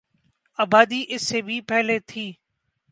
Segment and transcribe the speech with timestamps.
[0.59, 2.31] آبادی اس سے بھی پہلے تھی